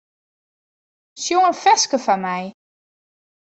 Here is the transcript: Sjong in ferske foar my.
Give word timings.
Sjong 1.21 1.45
in 1.49 1.55
ferske 1.61 1.97
foar 2.05 2.19
my. 2.25 2.43